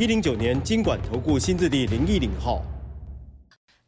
[0.00, 2.69] 一零九年金管投顾新字第零一零号。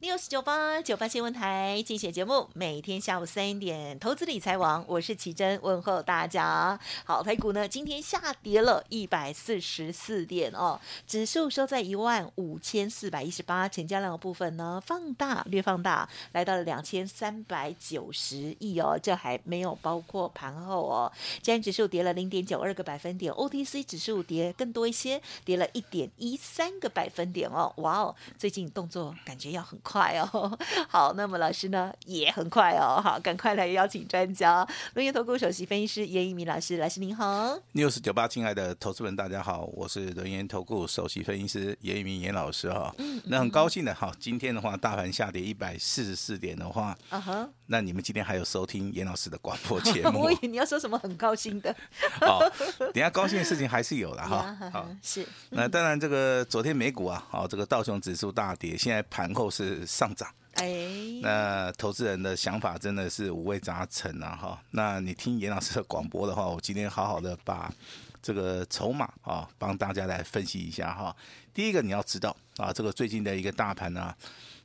[0.02, 6.76] News 九八九八新闻台精选节目，每天下午三点，投资理财王，我是奇珍，问候大家。
[7.04, 21.12] 好，台股呢今天下跌了一百四十四点哦，指数收在一万五千四百一十八，成交量的部分呢放大略放大，来到了两千三百九十亿哦，这还没有包括盘后哦。
[21.34, 27.72] 今天指数跌了零点九二个百分点，OTC 指数跌更多一些，跌了一点一三个百分点哦。
[27.76, 29.91] 哇哦，最近动作感觉要很快。
[29.92, 51.76] 快哦， 好，那么老师呢也很快哦，好，赶快来邀请专家，轮源投顾首席分析师严一明老师，老师您好，News 九八，亲爱的投资们，大家好，我是轮源投顾首席分析师严一明严老师哈，嗯，那很高兴的哈，今天的话大盘下跌一百四十四点的话，啊哈，那你们今天还有收听严老师的广播节目， 我以为你要说什么很高兴的，
[52.18, 52.40] 好，
[52.94, 59.81] 等下高兴的事情还是有的哈，好，是，那当然这个昨天美股啊，好，这个道琼指数大跌，现在盘后是。
[59.86, 64.36] 上涨，哎，那投资人的想法真的是五味杂陈啊！
[64.36, 67.72] 哈，那你听严老师的广播的话，我今天好好的把
[68.20, 71.14] 这个筹码啊，帮大家来分析一下哈。
[71.54, 74.14] 第一个你要知道啊，这个最近的一个大盘啊，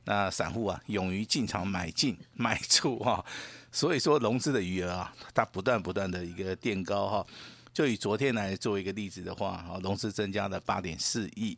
[0.04, 3.24] 那散户啊勇于进场买进 卖出哈，
[3.72, 7.26] 所以说融资的余额啊，它不断不断的一个垫高哈。
[7.78, 11.56] 就以昨天来做一个例子的话，啊，融资增加了八点四亿。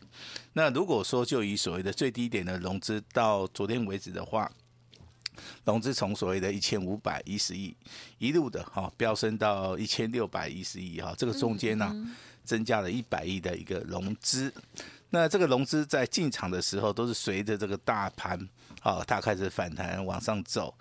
[0.52, 4.52] 那如果说就以所谓的最低点的融资到昨天为止的话，
[5.64, 7.74] 融资从所谓的一千五百一十亿
[8.18, 11.90] 一路的哈飙升到一千六百一十亿哈，这个中间呢
[12.44, 14.52] 增加了一百亿的一个融资。
[15.08, 18.38] 那这个融资在进场的时候都是随着这个大盘
[18.82, 20.74] 啊，它开始反弹往上走。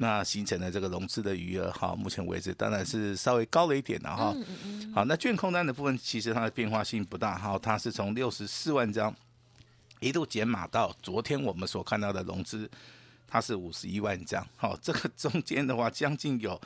[0.00, 4.34] 那形成的这个融资的余额，哈，目前为止当然是稍微高了一点了哈。
[4.94, 9.12] 好，那券空单的部分其实它的变化性不大，哈，它是从六十四万张
[9.98, 12.70] 一度减码到昨天我们所看到的融资，
[13.26, 14.46] 它是五十一万张。
[14.56, 16.58] 好，这个中间的话，将近有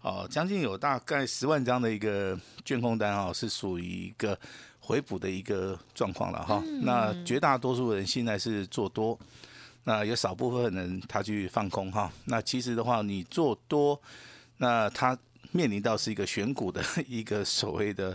[0.00, 4.38] 哦，将近有大概十万张的一个券空单哦，是属于一个
[4.78, 6.62] 回补的一个状况了哈。
[6.82, 9.18] 那绝大多数人现在是做多。
[9.88, 13.98] 那有少部分人他去放空哈，那其实的话，你做多，
[14.58, 15.16] 那他
[15.50, 18.10] 面临到是一个选股的一个所谓的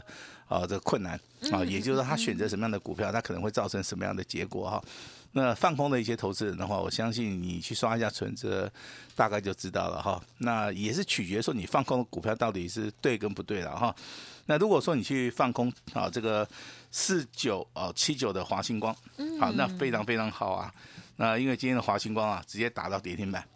[0.47, 1.19] 啊这个困难
[1.51, 4.79] 啊，也就是说他选择什么样的股票，他可能会造成什么样的结果哈。
[5.31, 8.71] 那放空的一些投资人的话，我相信你去刷一下存折，
[9.15, 10.21] 大概就知道了哈。
[10.37, 13.95] 那也是取决说你放空的股票到底是对跟不对了哈。
[14.45, 16.47] 那如果说你去放空啊这个
[16.91, 18.95] 四九啊七九的华星光，
[19.39, 20.71] 好，那非常非常好啊。
[21.17, 23.47] 那因为今天的华星光啊，直接打到跌停板。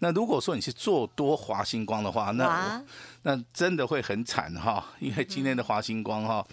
[0.00, 2.82] 那如果说你是做多华星光的话，那
[3.22, 4.84] 那真的会很惨哈。
[5.00, 6.46] 因为今天的华星光哈，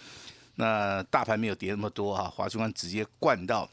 [0.54, 3.68] 那大盘没有跌那么多哈，华星光直接灌到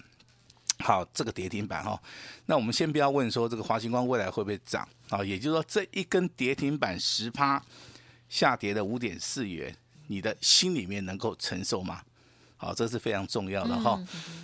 [0.79, 2.01] 好这个跌停板哈。
[2.47, 5.23] 那我们先不要问说这个华星光未来会不会涨啊？
[5.23, 7.63] 也就是说这一根跌停板十趴
[8.27, 9.73] 下跌的五点四元，
[10.07, 12.01] 你的心里面能够承受吗？
[12.61, 13.97] 好，这是非常重要的哈。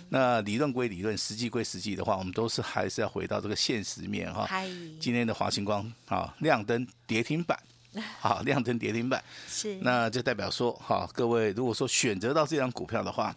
[0.08, 4.46] 那理论归理论，实际归实际的话，我们都是还是要回到这个现实面哈。
[4.48, 4.66] 嗨
[4.98, 7.58] 今天的华星光啊，亮灯跌停板，
[8.18, 9.22] 好，亮灯跌停板。
[9.46, 9.76] 是。
[9.82, 13.36] 那就代表说，哈，各位如果说选择到这张股票的话，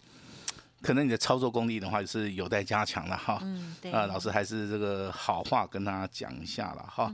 [0.81, 3.37] 可能你的操作功力的话是有待加强了哈。
[3.41, 3.91] 嗯，对。
[3.91, 7.13] 啊，老师还是这个好话跟大家讲一下了哈。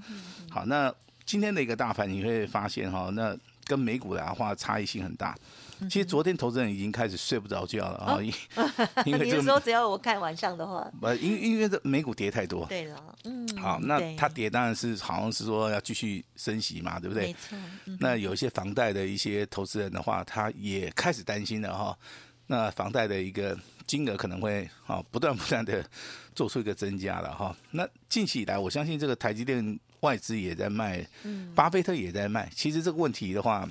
[0.51, 0.93] 好，那
[1.25, 5.35] 今天的一个大盘你会发现哈，那跟美股的话差异性很大。
[5.89, 8.33] 其实昨天投资人已经开始睡不着觉了啊，因
[9.11, 17.27] 因为就说只要我看晚上的话，不，因因为这美股跌太多，对了，嗯，好，那它跌当然是好像是说要继续升息嘛，对不对？
[17.27, 17.57] 没错。
[17.99, 21.97] 那有一些房贷的一些投资人的话，他也开始担心了哈，
[22.47, 25.85] 那房贷的一个金额可能会啊不断不断的
[26.33, 27.53] 做出一个增加了哈。
[27.71, 31.05] 那近期以来，我相信这个台积电外资也在卖，
[31.55, 32.49] 巴菲特也在卖。
[32.55, 33.67] 其实这个问题的话。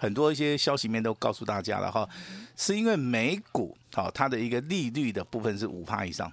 [0.00, 2.08] 很多一些消息面都告诉大家了哈，
[2.56, 6.32] 是因为美股好，它的一个利率的部分是五趴以上，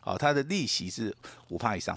[0.00, 1.14] 好，它的利息是
[1.50, 1.96] 五趴以上。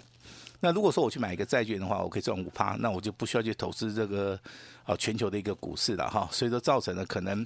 [0.59, 4.39] 那如果说我去买一个债券的话，我可以赚五趴，那我就不需要去投资这个
[4.83, 6.29] 啊全球的一个股市了哈。
[6.31, 7.43] 所以说造成了可能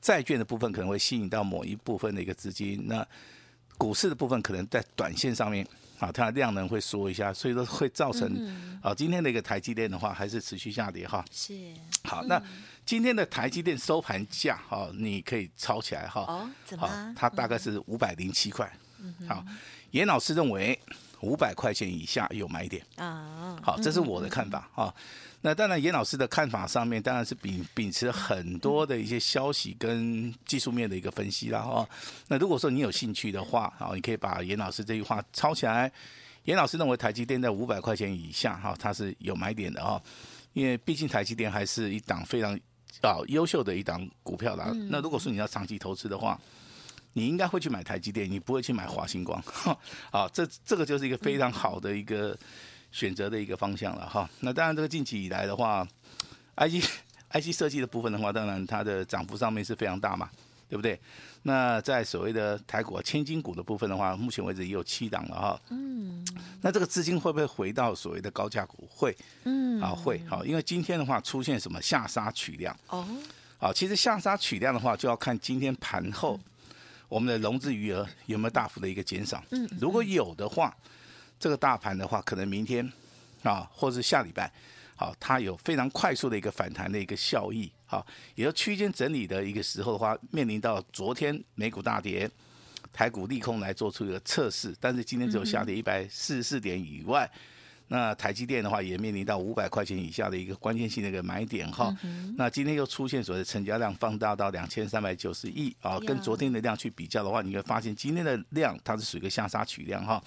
[0.00, 3.06] 债券的部分可能会吸引到某一部分的一个资金，那
[3.78, 5.64] 股市的部分可能在短线上面
[5.98, 8.28] 啊，它的量能会缩一下，所以说会造成
[8.82, 11.24] 啊今天的一个台积电的话还是持续下跌哈。
[11.30, 11.54] 是。
[12.04, 12.42] 好，那
[12.84, 16.22] 今天的台积电收盘价哈，你可以抄起来哈。
[16.22, 17.14] 哦，怎么？
[17.16, 18.70] 它大概是五百零七块。
[19.28, 19.44] 好，
[19.92, 20.78] 严老师认为
[21.20, 23.58] 五百块钱以下有买点啊。
[23.62, 24.94] 好，这是我的看法哈。
[25.46, 31.86] 那当然，严老师的看法上面当然是秉秉持很多的一些消息跟技术面的一个分析啦哈。
[32.28, 35.92] 那如果说你有兴趣的话，啊，你可以把严老师这句话抄起来。
[36.44, 40.02] 严老师认为台积电在五百块钱以下哈，它是有买点的哈，
[40.54, 42.58] 因为毕竟台积电还是一档非常
[43.02, 44.72] 啊优秀的一档股票啦。
[44.88, 46.40] 那如果说你要长期投资的话，
[47.12, 49.38] 你应该会去买台积电，你不会去买华星光。
[50.10, 52.34] 啊，这这个就是一个非常好的一个。
[52.94, 55.84] 选择的一个方向了哈，那当然这个近期以来的话
[56.54, 56.80] ，IC
[57.34, 60.30] IC 设计的部分的话，当然它的涨幅上面是非常大嘛，
[60.68, 60.96] 对不对？
[61.42, 65.60] 那在所谓的台股千金股的部分的话，目前为止也有七档了哈。
[65.70, 66.24] 嗯。
[66.60, 68.88] 那这个资金会不会回到所谓的高价股？
[68.88, 69.16] 会。
[69.42, 69.80] 嗯。
[69.80, 72.78] 啊会好，因为今天的话出现什么下杀取量？
[72.90, 73.04] 哦。
[73.58, 76.38] 好，其实下杀取量的话，就要看今天盘后
[77.08, 79.42] 我们的融资余额有没有大幅的一个减少。
[79.50, 79.68] 嗯。
[79.80, 80.72] 如果有的话。
[81.38, 82.90] 这个大盘的话，可能明天
[83.42, 84.50] 啊，或者是下礼拜，
[84.96, 92.30] 好，它有非常快速的一个反弹的一个效益，好，也就区间整理的一个时候的话，面临到昨天美股大跌，
[92.92, 97.30] 台股利空来做出一个测试，但是今天只有下跌一百四十四点以外，
[97.94, 101.96] 那台积电的话也面临到五百块钱以下的一个关键性的一个买点哈，
[102.36, 110.20] 那今天又出现所谓的成交量放大到两千三百九十亿啊，跟昨天的量去比较的话，你会发现今天的量它是属于一个下杀取量哈。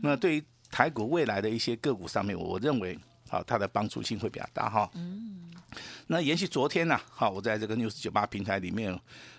[0.00, 2.96] 那对于台股未来的一些个股上面，我认为
[3.30, 4.88] 啊，它的帮助性会比较大哈。
[4.94, 5.50] 嗯。
[6.06, 8.92] 那延续昨天呢，好，我在这个 News 九八平台里面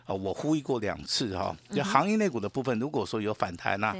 [0.03, 3.95] 啊，我呼吁过两次哈，就行业内股的部分，如果说有反弹呐，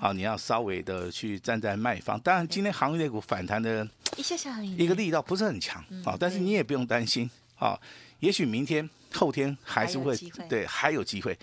[0.00, 2.18] 好，你要稍微的去站在卖方。
[2.20, 3.86] 当然，今天行业类股反弹的
[4.78, 7.78] 一个力道不是很强啊，但是你也不用担心啊，
[8.20, 10.16] 也许明天、后天还是会
[10.48, 11.38] 对，还有机会。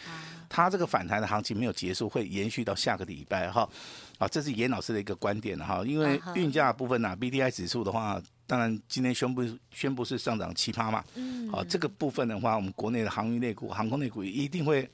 [0.49, 3.69] 它这个反弹的行情没有结束，会延续到下个礼拜哈。
[4.17, 5.83] 啊，这是严老师的一个观点哈。
[5.85, 11.03] 因为运价部分呢、啊、B D I 指数的话，当然今天宣布宣布是上涨七趴嘛。
[11.13, 11.47] 嗯。
[11.51, 14.89] 好，这个部分的话，我们国内的航运类股、航空类股一定会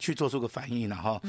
[0.00, 1.20] 去做出个反应了哈。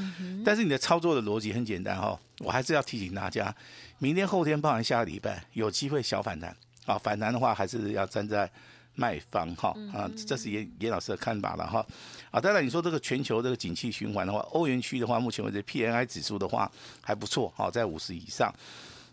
[0.44, 3.54] 但是你的操作的逻辑很简单哈，我还是要提醒大家，
[3.98, 6.56] 明天、后天，包含下个礼拜，有机会小反弹。
[6.86, 8.50] 啊，反弹的话还是要站在。
[8.94, 11.82] 卖方哈啊，这是严严老师的看法了哈
[12.30, 12.38] 啊。
[12.38, 16.70] 当然，你说这个全球这个景气循环的话，欧元区的话，目前为止 P N I 指数的话
[17.00, 18.54] 还不错，好在五十以上。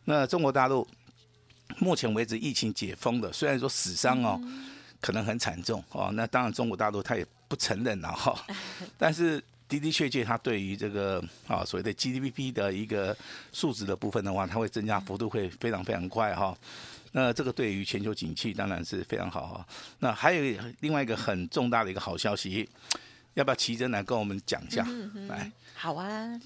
[0.04, 0.86] 那中国大陆
[1.78, 4.38] 目前为止疫情解封的，虽然说死伤哦
[5.00, 8.34] 可能很惨重哦，那当然中国大陆它也不承认了哈。
[8.98, 13.16] 但是的的确确，它对于这个啊所谓的 GDP 的一个
[13.52, 16.58] 数值的部分的话，它会增加幅度会非常非常快哈。
[17.12, 19.68] 那这个对于全球景气当然是非常好哈。
[20.00, 22.70] 那还有另外一个很重大的一个好消息，
[23.34, 24.86] 要不要奇珍来跟我们讲一下？
[24.88, 26.40] 嗯嗯、来，好啊。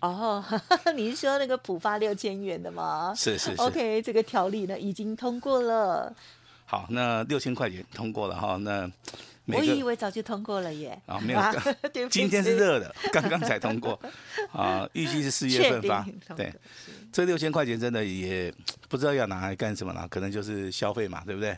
[0.00, 0.42] 哦，
[0.96, 3.12] 你是说那个普发六千元的吗？
[3.14, 3.60] 是是是。
[3.60, 6.14] OK，这个条例呢已经通过了。
[6.70, 8.56] 好，那六千块钱通过了哈。
[8.58, 8.88] 那
[9.46, 10.96] 我以为早就通过了耶。
[11.04, 11.40] 啊，没有，
[12.08, 14.00] 今天是热的，刚刚才通过。
[14.54, 16.06] 啊，预计是四月份发。
[16.36, 16.54] 对。
[17.12, 18.54] 这六千块钱真的也
[18.88, 21.50] 不知道要拿来干什么了，可能就是消费嘛，对不对？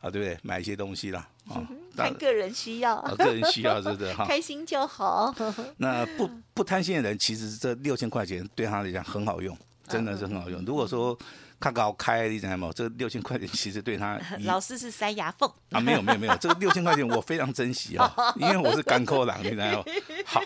[0.00, 0.36] 啊，对不对？
[0.42, 1.62] 买一些东西啦，啊，
[1.96, 4.26] 看个人需要，啊，个人需要，是不是 哈？
[4.26, 5.32] 开心就好。
[5.76, 10.60] 那不不贪心的人，其实这六千块钱对他来讲很好用，真的是很好用。
[10.64, 11.16] 如果说
[11.60, 12.70] 他搞开，你知道吗？
[12.74, 19.84] 这六千块钱其实对他， 老师是塞牙缝啊，没有没有没有，这个六千块钱我非常珍惜啊， 因为我是干扣郎，你知道吗？
[20.24, 20.42] 好。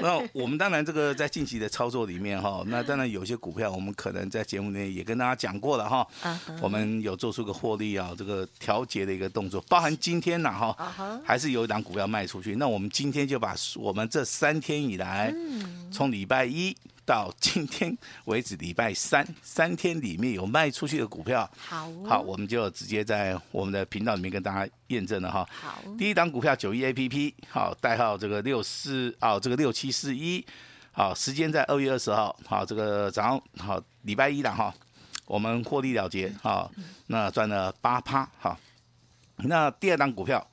[0.00, 6.06] 那我们当然这个在近期的操作里面哈，那当然有些股票我们可能在节目内也跟大家讲过了哈，
[6.60, 15.34] 我们有做出个获利啊这个调节的一个动作，包含今天呐哈，还是有一档股票卖出去，那我们今天就把我们这三天以来，
[15.90, 16.76] 从礼拜一。
[17.06, 25.48] 到 今天为止，礼拜三三天里面有卖出去的股票，好，好，我们就直接在我们的频道里面跟大家验证了哈。
[25.60, 30.44] 好，第一档股票九一 A P P，好，代号这个六四啊，这个六七四一，
[30.92, 34.74] 好，时间在二月二十号，好，这个早上好，礼拜一了哈，
[35.26, 36.70] 我们获利了结，好，
[37.06, 38.58] 那赚了八趴，好，
[39.36, 40.46] 那第二档股票。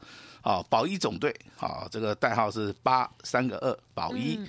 [0.43, 4.39] 哦，保一总队，啊，这个代号是八三个二保一，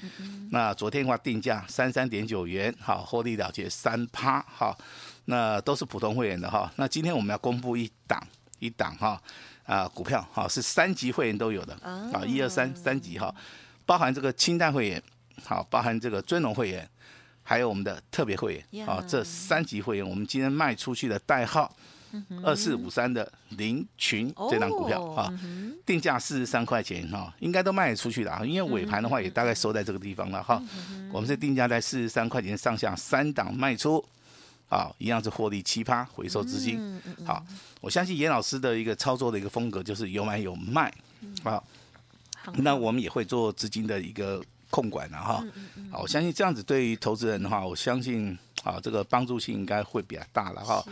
[0.50, 4.78] 那昨天的话定价三三点九元，好，获利了结三趴，好，
[5.26, 6.72] 那都是普通会员的哈。
[6.76, 8.26] 那今天我们要公布一档
[8.58, 9.20] 一档哈，
[9.64, 13.34] 啊股票哈，是三级会员都有的啊，一二三三级哈，
[13.84, 15.02] 包含这个清代会员，
[15.44, 16.88] 好，包含这个尊龙会员，
[17.42, 21.70] 还有我们的特别会员啊，这三级会员，我们今天卖出去的代号。
[22.44, 25.32] 二四五三的林群这张股票啊，
[25.86, 30.62] 定价四十三块钱哈，应该都卖得出去了啊，因为尾盘的话也大概收在这个地方了哈。
[31.12, 34.04] 我们是定价在四十三块钱上下三档卖出，
[34.68, 37.00] 啊，一样是获利七趴回收资金。
[37.24, 37.44] 好，
[37.80, 40.92] 我相信严老师的一个操作的一个风格就是有买有卖
[41.44, 41.62] 啊。
[42.56, 45.44] 那我们也会做资金的一个控管了哈。
[45.90, 50.84] 好，我相信这样子对于投资人的话，我相信啊，这个帮助性应该会比较大了哈。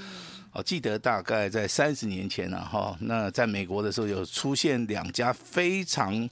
[0.52, 6.28] 我记得大概在三十年前了哈，那在美国的时候有出现两家非常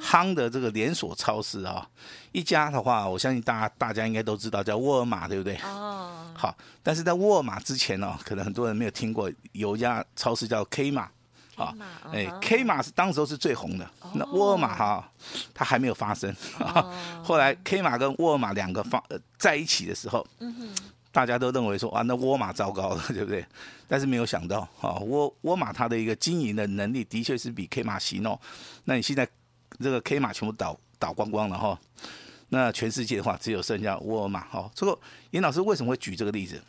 [0.00, 1.86] 夯的这个连锁超市啊，
[2.30, 5.56] 一家的话，我相信大家大家应该都知道叫沃尔玛，对不对？
[5.64, 6.32] 哦。
[6.34, 11.10] 好，但是在沃尔玛之前呢，可能很多人没有听过，有一家超市叫 K 玛
[11.56, 11.74] 啊，
[12.12, 15.10] 哎，K 玛是当时候是最红的，那沃尔玛哈，
[15.52, 16.32] 它还没有发生。
[17.24, 19.02] 后来 K 玛跟沃尔玛两个发
[19.36, 20.68] 在一起的时候，嗯哼。
[21.18, 23.44] 大家都认为说啊，那沃尔玛糟糕了， 对不对？
[23.88, 28.40] 但是没有想到，啊，沃沃尔玛它的一个经营的能力的确是比 K 玛西诺。
[28.84, 29.26] 那你现在
[29.80, 31.76] 这个 K 玛全部倒倒光光了哈，
[32.50, 34.70] 那全世界的话只有剩下沃尔玛哈。
[34.76, 34.96] 这个
[35.32, 36.62] 严老师为什么会举这个例子？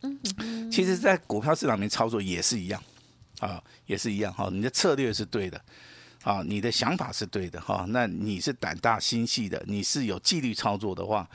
[0.00, 2.82] 嗯嗯，其实，在股票市场里面操作也是一样
[3.40, 4.48] 啊，也是一样哈。
[4.50, 5.60] 你的策略是对的
[6.22, 7.84] 啊，你的想法是对的哈。
[7.90, 11.28] 那你是胆大心细的，你是有纪律操作的话。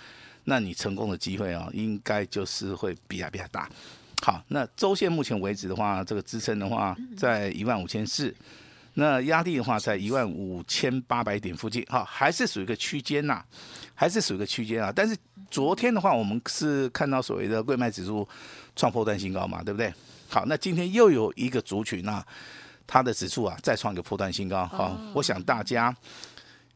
[0.46, 3.70] 那你成功的机会啊，应该就是会比较比较大。
[4.22, 8.34] 好，那周线目前为止的话，这个支撑的话在一万五千四，
[8.94, 13.44] 那压力的话在一万五千八百点附近，哈，还是属于一个区间呐，
[13.94, 14.92] 还是属于一个区间啊。
[14.96, 15.16] 但是
[15.52, 18.28] 昨天的话，我们是看到所谓的贵卖指数
[18.76, 19.94] 创破段新高嘛，对不对？
[20.30, 22.26] 好，那今天又有一个族群啊，
[22.88, 24.66] 它的指数啊再创一个破段新高。
[24.66, 25.96] 好，我想大家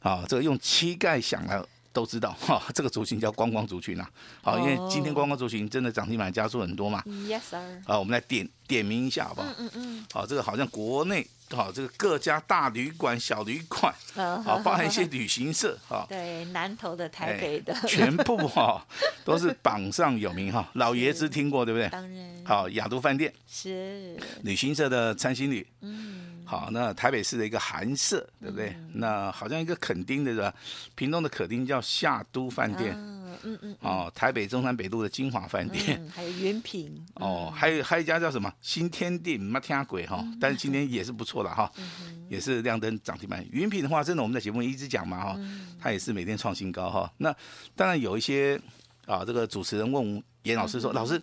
[0.02, 1.68] 啊，这个用膝盖想了。
[2.00, 4.08] 都知道哈，这个族群叫观光族群呐。
[4.42, 7.04] 好，因为今天观光族群真的涨停板加速很多嘛。
[7.06, 7.82] Yes sir。
[7.86, 9.48] 啊，我们来点点名一下好不好？
[9.50, 10.06] 嗯嗯嗯。
[10.14, 16.06] 好，这个好像国内好，这个各家大旅馆、小旅馆，好，包含一些旅行社 哈。
[16.08, 18.82] 对，南投的、台北的，全部哈
[19.26, 20.70] 都是榜上有名哈。
[20.76, 21.90] 老爷子听过对不对？
[21.90, 22.44] 当然。
[22.46, 25.68] 好，雅都饭店是旅行社的餐星旅。
[25.82, 26.29] 嗯。
[26.50, 28.70] 好，那台北市的一个寒舍，对不对？
[28.70, 30.52] 嗯、那好像一个垦丁的是吧？
[30.96, 32.96] 屏东的垦丁叫夏都饭店。
[32.98, 33.78] 嗯嗯嗯。
[33.82, 36.04] 哦，台北中山北路的金华饭店。
[36.04, 37.06] 嗯、还有云品。
[37.14, 43.46] 哦，还有还有一家叫什么新天地，没听鬼哈，但是今天也是不错了哈，嗯、也是亮灯涨停板。
[43.52, 45.40] 云品的话，真的我们在节目一直讲嘛哈，
[45.80, 47.14] 它也是每天创新高哈。
[47.18, 47.32] 那
[47.76, 48.60] 当然有一些
[49.06, 51.22] 啊，这个主持人问严老师说，嗯、老师，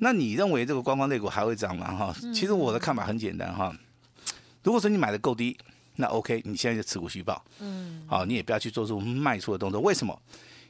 [0.00, 1.94] 那你认为这个观光类股还会涨吗？
[1.94, 3.72] 哈，其实我的看法很简单哈。
[4.62, 5.56] 如果说你买的够低，
[5.96, 9.80] 那 OK，你现在就持股续报，嗯，好，你也不要去做出卖出的动作。
[9.80, 10.20] 为什么？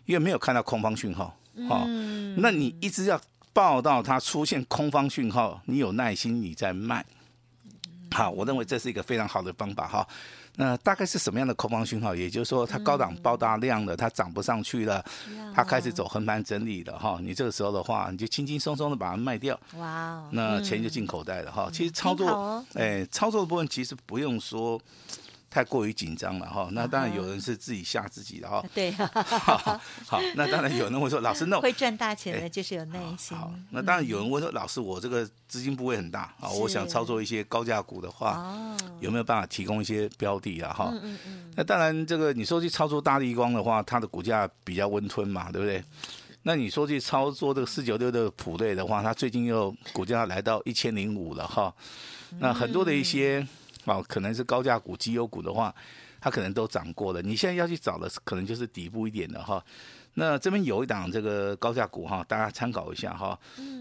[0.07, 1.37] 因为没有看到空方讯号，
[1.69, 3.21] 好，嗯，那你一直要
[3.53, 7.05] 报到它出现空方讯号，你有耐心，你再卖。
[8.11, 10.07] 好，我认为这是一个非常好的方法哈。
[10.57, 12.15] 那大概是什么样的空方讯号？
[12.15, 15.03] 也就是说，它高档爆大量了，它涨不上去了，
[15.55, 17.19] 它开始走横盘整理了哈。
[17.23, 21.71] 你这个时候的话，你就轻轻松松的把它卖掉，哇，那钱就进口袋了哈。
[21.73, 24.81] 其实操作，哎，操作的部分其实不用说。
[25.51, 28.65] 太过于紧张了哈，那当然有人是自己吓自己的哈。
[28.73, 28.93] 对，
[30.07, 33.37] 好，那当然有人会说，老师那 会赚大钱的就是有耐心。
[33.37, 40.73] 好，那当然有人会说，老师我这个资金部位很大啊，我想操作一些高价股的话，有没有办法提供一些标的啊？
[40.73, 40.95] 哈，
[41.57, 45.83] 那当然这个你说去操作大立光的话，它的股价比较温吞嘛，对不对？
[46.45, 51.75] 那你说去操作这个四九六的普类的话，它最近又股价来到一千零五了哈。
[52.39, 53.45] 那很多的一些。
[53.85, 55.75] 哦，可能是高价股、绩优股的话，
[56.21, 57.23] 它可能都涨过了。
[57.23, 59.65] 你现在要去找的，可能就是底部一点的哈。
[60.15, 63.39] 那这边有一档这个高价股哈，大家参考一下哈。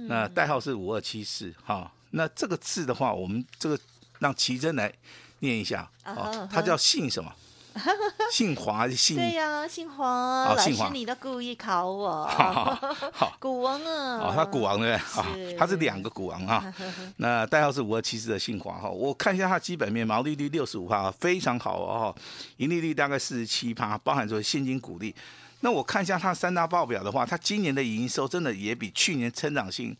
[0.07, 1.91] 那代号是五二七四哈。
[2.11, 3.79] 那这个字的话，我们这个
[4.19, 4.93] 让奇珍来
[5.39, 6.47] 念一下啊。
[6.51, 7.33] 它叫姓什么？
[8.31, 9.15] 姓华姓？
[9.15, 10.45] 对呀，姓华。
[10.45, 12.25] 老师，你都故意考我。
[12.27, 14.17] 好，股 王啊。
[14.17, 15.55] 哦，他股王对不对？
[15.55, 16.73] 他是两个股王啊。
[17.17, 18.89] 那代号是五二七四的姓华哈。
[18.89, 22.15] 我看一下它基本面，毛利率六十五趴，非常好哦。
[22.57, 25.15] 盈利率大概四十七趴，包含说现金股利。
[25.61, 29.95] 那我看一下它三大报表的话，它今年的营收真的也比去年成长性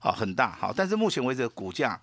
[0.00, 0.56] 啊很大。
[0.60, 1.98] 好，但是目前为止的股价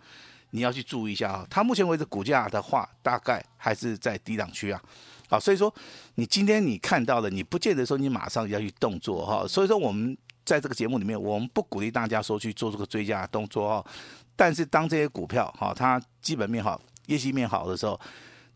[0.52, 1.48] 你要去注意一下啊。
[1.50, 4.82] 它目前为止股价的话，大概还是在低档区啊。
[5.28, 5.74] 好，所以说
[6.16, 9.48] 你今天你看到了，你不见得说你马上要去动作哈。
[9.48, 13.92] 所以说我们在这个节目里面，我们不鼓励大家说去做这个追加动作哈。
[14.36, 18.00] 但是当这些股票哈，它基本面好业绩面好的时候，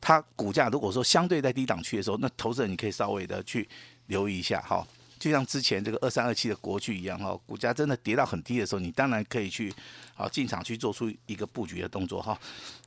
[0.02, 3.68] 它股价如果说相对在低档区的时候，那投资人你可以稍微的去
[4.08, 4.86] 留意一下哈。
[5.26, 9.74] 就像之前这个二三二七的国巨一样哈，股价真的跌到很低的时候，你当然可以去
[10.16, 12.40] 啊进场去做出一个布局的动作哈。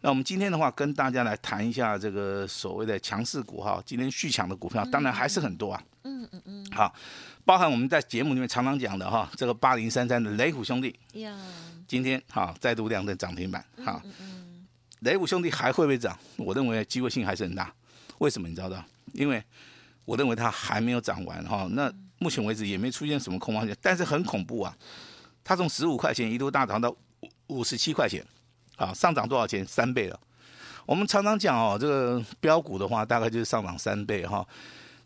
[0.03, 5.83] 那我们今天的话跟大家来谈一下这个所谓的强势股哈，今天续强的股票当然还是很多啊。
[6.05, 6.67] 嗯嗯嗯。
[6.71, 6.95] 好，
[7.45, 10.97] 包含我们在节目里面常常讲的哈，这个八零三三的雷虎兄弟，
[11.89, 14.01] 今天哈再度亮灯涨停板哈。
[15.01, 16.17] 雷虎兄弟还会不会涨？
[16.37, 17.75] 我认为机会性还是很大。
[18.19, 18.85] 为什么你知道的？
[19.13, 19.43] 因为
[20.05, 21.67] 我认为它还没有涨完哈。
[21.73, 24.77] 那目前为止也没出现什么空方线，但是很恐怖啊！
[25.45, 26.95] 它从十五块钱一度大涨到
[27.47, 28.25] 五十七块钱，
[28.77, 29.65] 啊，上涨多少钱？
[29.65, 30.19] 三倍了。
[30.85, 34.47] 我们常常讲哦，这个标股的话，大概就是上涨三倍哈。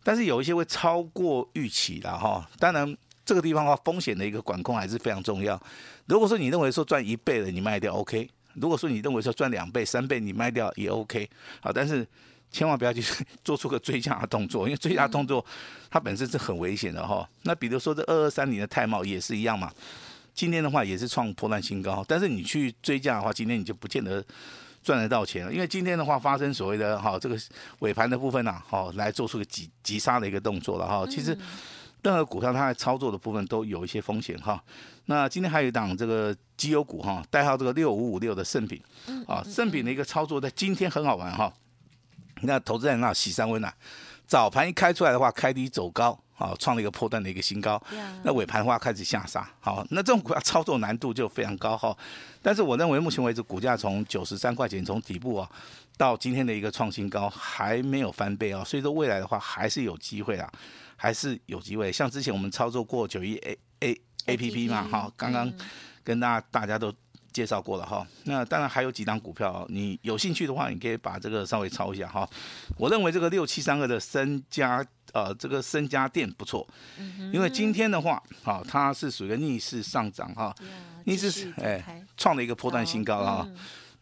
[0.02, 2.48] 但是有一些会超过预期的哈。
[2.58, 5.60] 当然，这个地方的话，风险的一个管控还是非常重要。
[6.06, 11.28] 如果说你认为说赚一倍了，你卖掉 OK；如果说你认为说赚两倍、三倍，你卖掉也 OK。
[11.60, 12.06] 好，但是。
[12.52, 13.02] 千万不要去
[13.42, 15.44] 做出个追加的动作，因为追加动作
[15.90, 17.28] 它本身是很危险的哈。
[17.42, 19.72] 那比如说这二二三零的泰茂也是一样嘛，
[20.34, 24.22] 今天的话也是创破烂新高，但是你去追加的话，今天你就不见得
[24.82, 27.38] 赚得到钱了，因为今天的话发生所谓的哈这个
[27.78, 31.06] 尾盘的部分呐，哈来做出个急急杀的一个动作了哈。
[31.08, 31.36] 其实
[32.02, 34.62] 任何股票它在操作的部分都有一些风险哈。
[35.06, 38.82] 那今天还有一档这个绩优股哈，代号这个六五五六的盛品，
[39.26, 41.52] 啊盛品的一个操作在今天很好玩哈。
[42.46, 43.72] 那投资人那喜上温暖，
[44.26, 47.80] 早盘一开出来的话，开低走高，好，创了一个破断的一个新高。
[48.22, 51.96] 那尾盘的话开始下杀，好，那这种股票操作难度就非常高哈。
[52.42, 55.48] 但是我认为目前为止股价从九十三块钱从底部啊
[55.96, 60.50] 到今天的一个创新高还没有翻倍啊，所以说未来的话还是有机会啊，
[60.96, 61.92] 还是有机会。
[61.92, 65.52] 像之前我们操作过九一 A A A P P 嘛，哈，刚刚
[66.02, 66.92] 跟大家大家都。
[67.32, 72.28] 介绍过了哈，那当然还有几档股票，你有兴趣的话，你可以把这个稍微抄一下哈。
[72.76, 76.66] 我认为这个六七三二的森嘉呃，这个森家电不错，
[77.32, 80.54] 因为今天的话，哈，它是属于逆势上涨哈，
[81.04, 83.48] 逆势哎创了一个波段新高啊。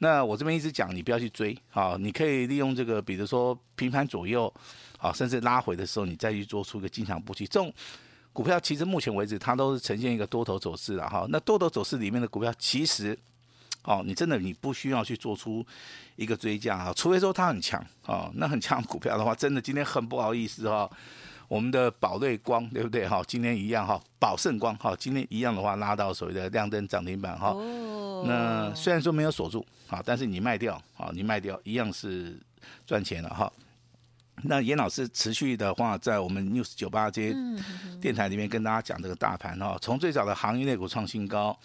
[0.03, 4.53] 那我这边一直讲，你不要去追啊，你可以利用这个，比如说平盘左右
[4.99, 7.47] 啊，甚至拉回的时候，你再去做出一个进场布局。
[7.47, 7.71] 这种
[8.33, 11.27] 股票其实目前为止，它都是呈现一个多头走势了哈。
[11.29, 13.19] 那多头走势里面的股票，其实
[13.83, 15.67] 哦，你真的你不需要去做出
[16.17, 18.31] 一个追加啊，除非说它很强哦。
[18.35, 20.89] 那很强股票的话，真的今天很不好意思哈。
[21.49, 23.21] 我们的宝瑞光对不对哈？
[23.27, 27.53] 今天一样哈，宝盛光哈，今天一样的话拉到所谓的亮灯涨停板哈。
[28.25, 32.39] 那虽然说没有锁住啊，但是你卖掉啊，你卖掉一样是
[32.87, 33.53] 赚钱了哈。
[34.45, 37.37] 那严老师持续的话，在我们 News 九八这些
[38.01, 41.57] 电台里面跟大家讲这个大盘哈，从最早的航运类股创新高，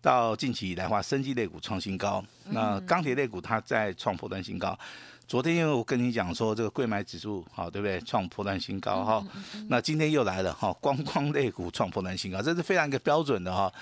[0.00, 4.78] 到近期以来的话，生技类股创新高，那钢铁类股它在创破断新高。
[5.26, 8.00] 昨天因为我跟你讲说这个贵买指数好，对不对？
[8.02, 9.26] 创破断新高哈，
[9.68, 13.72] 那今天又来了哈，光光类股创破断新高，这是非常一个标准的哈，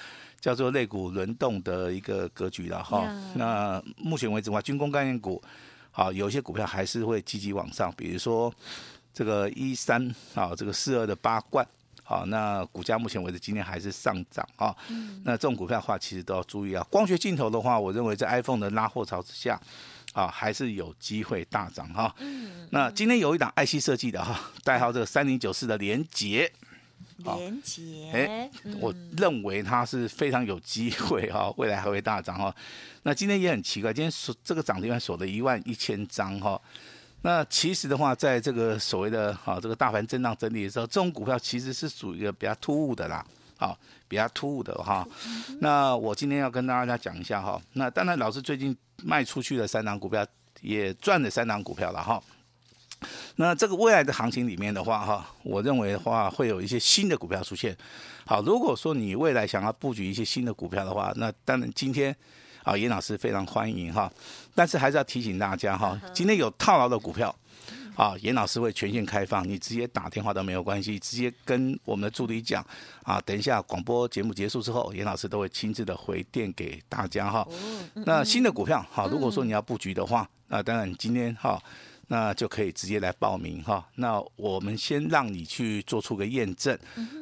[0.40, 3.04] 叫做类股轮动的一个格局了哈。
[3.34, 5.42] 那目前为止的话，军工概念股。
[5.94, 8.52] 好，有些股票还是会积极往上，比如说
[9.12, 10.02] 这个一三
[10.34, 11.66] 啊，这个四二的八冠，
[12.02, 14.74] 好，那股价目前为止今天还是上涨啊。
[15.22, 16.82] 那这种股票的话，其实都要注意啊。
[16.90, 19.60] 光学镜头的话，我认为在 iPhone 的拉货潮之下，
[20.14, 22.14] 啊，还是有机会大涨哈。
[22.70, 26.50] 那今天有一档爱惜设计的哈，代号这个三零九四的联杰。
[27.18, 32.54] 连接，哎，我认为它是非常有机会哈， 未来还会大涨哈。
[33.02, 36.60] 那今天也很奇怪，今天锁这个涨停板锁了一万一千张哈。
[37.22, 43.24] 那其实的话，在这个所谓的哈这个大盘震荡整理的时候，这种股票其实是属于一个比较突兀的啦，
[43.56, 45.06] 好，比较突兀的哈。
[45.60, 47.60] 那我今天要跟大家讲一下哈。
[47.74, 50.26] 那当然，老师最近卖出去的三档股票
[50.60, 52.20] 也赚了三档股票了哈。
[53.36, 57.76] 那这个未来的行情里面的话，哈，我认为的话会有一些新的股票出现。
[58.24, 62.14] 好，如果说你未来想要布局一些新的股票的话，那当然今天
[62.62, 64.10] 啊，严老师非常欢迎哈。
[64.54, 67.34] 但是还是要提醒大家哈，今天有套牢的股票，
[67.96, 72.64] 啊，严老师会全线开放，你直接打电话都没有关系，直接跟我们的助理讲
[73.02, 73.20] 啊。
[73.22, 77.46] 等一下广播节目结束之后，严老师都会亲自的回电给大家哈。
[77.94, 81.60] 那新的股票，好，如果说你要布局的话，那当然今天哈。
[82.12, 83.88] 那就可以直接来报名哈。
[83.94, 86.78] 那我们先让你去做出个验证，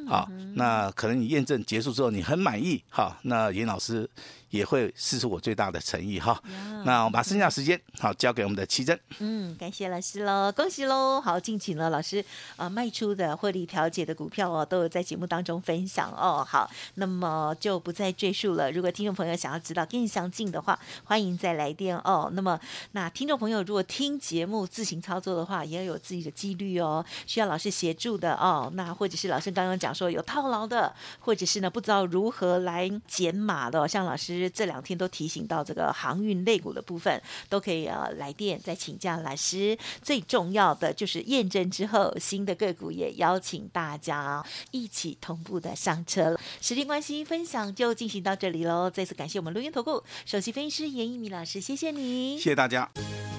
[0.09, 0.29] 好。
[0.57, 3.17] 那可能你验证结束之后你很满意哈。
[3.23, 4.11] 那严老师
[4.51, 6.41] 也会试出我最大的诚意哈。
[6.85, 8.99] 那我们把剩下时间好交给我们的奇珍。
[9.19, 11.21] 嗯，感谢老师喽，恭喜喽！
[11.21, 12.25] 好，敬请了老师
[12.57, 16.47] 呃，卖出的获利调节的股票哦，都有在节目当中分享哦。
[16.47, 18.71] 好，那么就不再赘述了。
[18.71, 22.31] 如果听众朋友想要知道更详尽的话，欢迎再来电哦。
[22.33, 22.59] 那么
[22.93, 28.71] 那听众朋友如果听节目自行操作的话，也要有自己的纪律哦，需要老师协助的哦。
[28.75, 39.77] 那或者是老师刚刚讲说有套牢的，或者是呢不知道如何来减码的，像老师这两天都提醒到这个航运类股的部分，都可以呃来电再请教老师。
[40.01, 46.41] 最重要的就是验证之后，新的个股也邀请大家一起同步的上车了。
[46.61, 48.89] 时间关系，分享就进行到这里喽。
[48.89, 52.89] 再次感谢我们录音投顾首席分析师严一鸣老师，谢谢你，谢谢大家。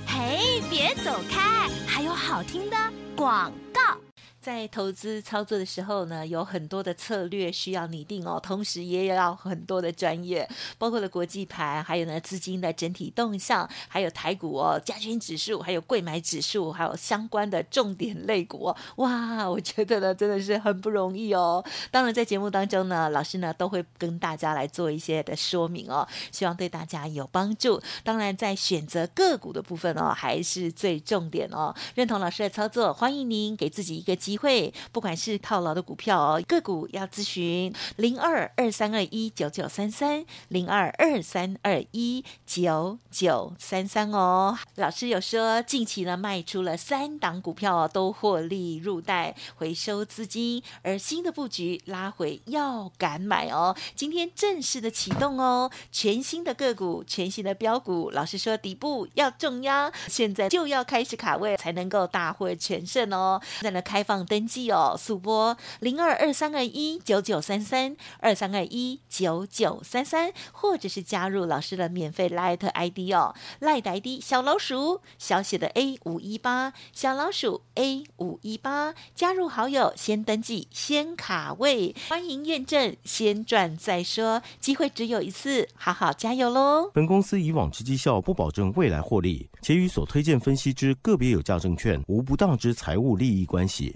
[0.06, 2.76] 嘿，别走开，还有好听的
[3.16, 4.11] 广告。
[4.42, 10.50] 在投资操作的时候呢，有很多的策略需要拟定哦，同时也要很多的专业，
[10.80, 21.64] 包括了国际盘，还有呢资金的整体动向，还有台股哦加权指数，还有柜买指数，还有相关的重点类股哦，哇，我觉得呢真的是很不容易哦。
[21.92, 27.80] 当然在节目当中呢，老师呢都会跟大家来做一些的说明哦，希望对大家有帮助。
[28.04, 31.76] 当然在选择个股的部分哦，还是最重点哦。
[31.94, 44.58] 认同老师的操作，欢迎您给自己一个机机会，不管是套牢的股票哦，个股要咨询零二二三二一九九三三零二二三二一九九三三哦。
[44.76, 53.76] 老师有说，近期呢卖出了三档股票哦，都获利入袋，回收资金，而新的布局拉回要敢买哦。
[53.94, 58.12] 今天正式的启动哦，全新的个股，全新的标股。
[58.12, 63.42] 老师说底部要重压，现在就要开始卡位，才能够大获全胜哦。
[63.60, 64.21] 在那开放。
[64.26, 86.90] 登记哦，速拨零二二三二一九九三三二三二一九九三三，或者是加入老师的免费 Light ID 哦，Light ID 小老鼠小写的 A 五一八小老鼠 A 五一八，加入好友先登记先卡位，欢迎验证，先赚再说，机会只有一次，好好加油喽！
[86.94, 93.96] 本公司以往之绩效不保证未来获利，且与所推荐分析之个别有价证券无不当之财务利益关系。